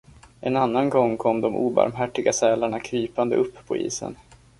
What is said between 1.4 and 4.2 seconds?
de obarmhärtiga sälarna krypande upp på isen.